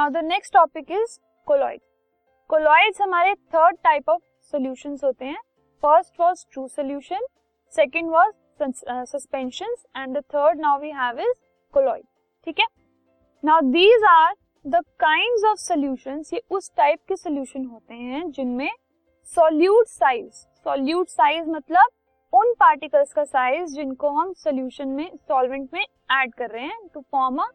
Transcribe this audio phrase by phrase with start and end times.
[0.00, 1.80] Now the next topic is colloid
[2.50, 4.20] colloids हमारे third type of
[4.52, 5.40] solutions होते हैं.
[5.82, 7.26] First was true solution
[7.74, 8.32] second was
[9.08, 11.32] suspensions and the third now we have is
[11.74, 12.04] colloid
[12.46, 12.66] ठीक है?
[13.42, 14.32] Now these are
[14.64, 18.70] the kinds of solutions ये उस type के solution होते हैं जिनमें
[19.34, 21.90] सॉल्यूट साइज़ सॉल्यूट साइज़ मतलब
[22.32, 27.00] उन पार्टिकल्स का साइज़ जिनको हम सॉल्यूशन में सॉल्वेंट में ऐड कर रहे हैं टू
[27.02, 27.46] फॉर्म अ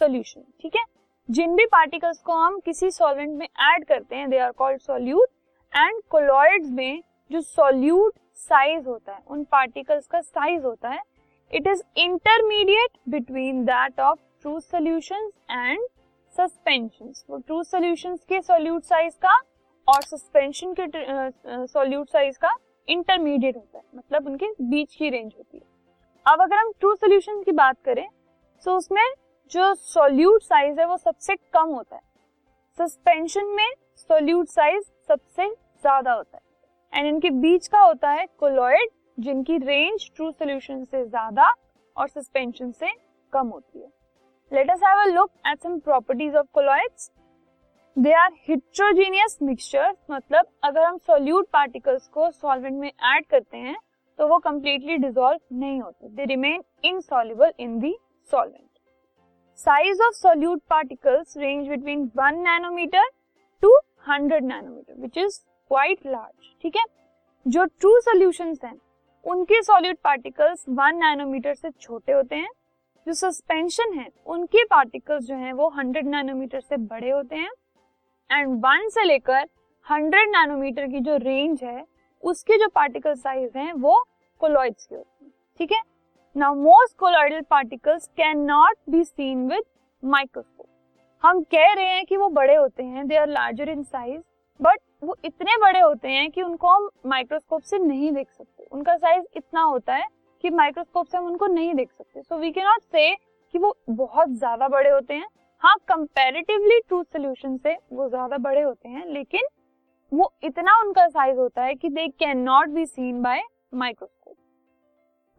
[0.00, 0.84] सॉल्यूशन ठीक है?
[1.28, 5.28] जिन भी पार्टिकल्स को हम किसी सॉल्वेंट में ऐड करते हैं they are called solute
[5.72, 11.02] and colloids में जो सॉल्यूट साइज़ होता है, उन पार्टिकल्स का साइज़ होता है
[11.50, 15.86] it is intermediate between that of true solutions and
[16.34, 19.38] suspensions वो ट्रू सॉल्यूशंस के सॉल्यूट साइज़ का
[19.88, 22.54] और सस्पेंशन के सॉल्यूट साइज़ का
[22.88, 25.64] इंटरमीडिएट होता है मतलब उनके बीच की रेंज होती है।
[26.26, 28.06] अब अगर हम ट्रू सोल्यूशन की बात करें
[28.62, 29.02] तो उसमें
[29.52, 32.02] जो सॉल्यूट साइज़ है वो सबसे कम होता है।
[32.78, 36.42] सस्पेंशन में सॉल्यूट साइज़ सबसे ज़्यादा होता है।
[36.92, 41.48] एंड इनके बीच का होता है कोलॉइड जिनकी रेंज ट्रू सोल्यूशन से ज़्यादा
[41.96, 42.92] और सस्पेंशन से
[43.32, 43.88] कम होती है।
[44.52, 47.10] Let us have a look at some properties of colloids
[47.96, 53.76] they are heterogeneous mixture मतलब अगर हम सोल्यूट पार्टिकल्स को सॉल्वेंट में ऐड करते हैं
[54.18, 57.96] तो वो कम्प्लीटली डिजोल्व नहीं होते। They remain insoluble in the
[58.30, 58.69] solvent
[59.60, 63.08] size of solute particles range between one nanometre
[63.62, 63.74] to
[64.08, 65.38] hundred nanometre which is
[65.70, 66.84] quite large ठीक है?
[67.46, 68.80] जो ट्रू सोल्यूशन हैं,
[69.24, 72.48] उनके सॉल्यूट पार्टिकल्स वन नैनोमीटर से छोटे होते हैं।
[73.06, 77.50] जो सस्पेंशन है, उनके पार्टिकल्स जो हैं, वो हंड्रेड नैनोमीटर से बड़े होते हैं।
[78.30, 79.48] एंड वन से लेकर
[79.86, 81.86] हंड्रेड नैनोमीटर की जो रेंज है,
[82.22, 84.04] उसके जो पार्टिकल साइज़ हैं, वो
[84.40, 85.89] कोलॉइड्स के होते हैं, ठीक है?
[86.36, 89.62] Now most colloidal particles can not be seen with
[90.02, 90.66] microscope
[91.22, 94.20] हम कह रहे हैं कि वो बड़े होते हैं they are larger in size
[94.60, 98.96] but वो इतने बड़े होते हैं कि उनको हम माइक्रोस्कोप से नहीं देख सकते। उनका
[98.96, 100.06] साइज़ इतना होता है
[100.44, 103.76] कि माइक्रोस्कोप से हम उनको नहीं देख सकते। सो वी कैन नॉट से कि वो
[103.90, 105.28] बहुत ज़्यादा बड़े होते हैं।
[105.62, 109.48] हाँ कंपैरेटिवली ट्रू सोल्यूशन से वो ज़्यादा बड़े होते हैं, लेकिन
[110.12, 113.42] वो इतना उनका साइज़ होता है कि they can not be seen by
[113.74, 114.19] microscope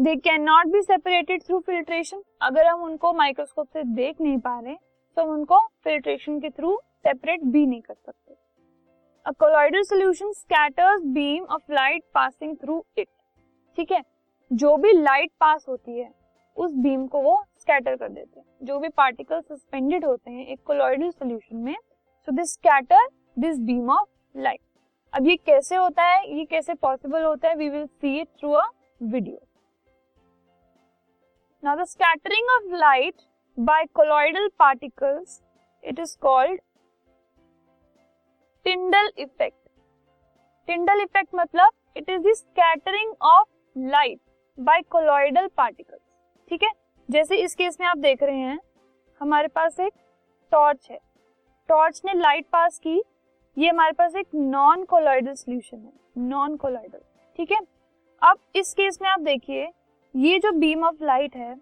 [0.00, 4.58] they can not be separated through filtration अगर हम उनको माइक्रोस्कोप से देख नहीं पा
[4.60, 4.74] रहे
[5.16, 6.74] तो हम उनको फिल्ट्रेशन के थ्रू
[7.06, 8.34] सेपरेट भी नहीं कर सकते।
[9.26, 9.32] A
[9.82, 13.08] solution scatters beam of light passing through it
[13.78, 14.02] ठीक है?
[14.50, 16.08] जो भी लाइट पास होती है,
[16.56, 20.62] उस बीम को वो स्कैटर कर देते हैं। जो भी पार्टिकल सस्पेंडेड होते हैं, एक
[20.66, 23.06] कोलॉइडल सॉल्यूशन में so this scatter
[23.38, 24.60] this beam of light
[25.12, 26.38] अब ये कैसे होता है?
[26.38, 27.54] ये कैसे पॉसिबल होता है?
[27.54, 28.68] We will see it through a
[29.02, 29.46] video
[31.62, 33.14] now the scattering of light
[33.58, 35.40] by colloidal particles
[35.84, 36.60] it is called
[38.66, 39.58] Tyndall effect
[40.68, 44.20] Tyndall effect मतलब it is the scattering of light
[44.58, 46.00] by colloidal particles
[46.50, 46.70] ठीक है?
[47.08, 48.58] जैसे इस case में आप देख रहे हैं,
[49.20, 49.92] हमारे पास एक
[50.52, 50.98] टॉर्च है।
[51.68, 53.02] टॉर्च ने लाइट पास की।
[53.56, 57.00] ये हमारे पास एक नॉन कोलॉइडल सोल्यूशन है। नॉन कोलॉइडल
[57.38, 57.58] ठीक है?
[58.22, 59.70] अब इस केस में आप देखिए
[60.14, 61.54] ये जो बीम ऑफ़ लाइट है,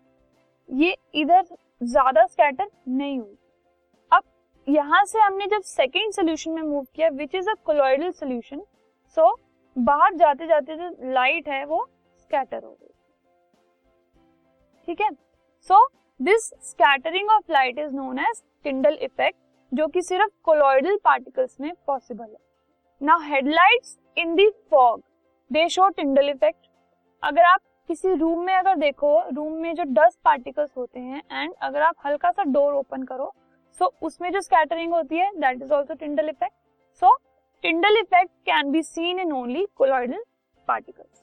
[0.68, 1.42] ये इधर
[1.80, 3.36] ज़्यादा स्कैटर नहीं हुई।
[4.12, 4.22] अब
[4.66, 8.62] यहाँ से हमने जब सेकेंड सोल्यूशन में मूव किया which is a colloidal solution
[9.16, 9.34] so
[9.76, 11.84] बाहर जाते जाते जो लाइट है वो
[12.18, 12.94] स्कैटर हो गई।
[14.88, 15.10] ठीक है?
[15.70, 15.86] So
[16.20, 19.38] this scattering of light is known as Tyndall effect
[19.72, 22.36] जो कि सिर्फ़ कोलॉइडल पार्टिकल्स में पॉसिबल है।
[23.00, 25.00] Now headlights in the fog
[25.50, 26.66] they show Tyndall effect
[27.22, 31.52] अगर आप किसी रूम में अगर देखो, रूम में जो डस्ट पार्टिकल्स होते हैं एंड
[31.62, 33.32] अगर आप हल्का सा डोर ओपन करो
[33.80, 36.54] सो so उसमें जो स्कैटरिंग होती है that is also Tyndall effect
[37.02, 37.14] so
[37.64, 40.22] Tyndall effect can be seen in only colloidal
[40.68, 41.22] particles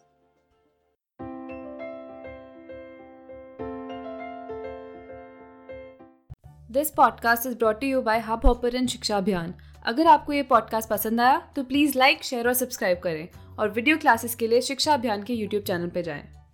[6.71, 9.53] this podcast is brought you by Hubhopper Shiksha Abhiyan
[9.85, 13.27] अगर आपको ये पॉडकास्ट पसंद आया तो प्लीज़ लाइक शेयर और सब्सक्राइब करें।
[13.59, 16.44] और वीडियो क्लासेस के लिए शिक्षा अभियान के यूट्यूब चैनल पर जाएँ।